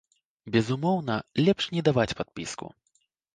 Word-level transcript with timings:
Безумоўна, 0.53 1.17
лепш 1.49 1.67
не 1.75 1.85
даваць 1.91 2.15
падпіску. 2.23 2.73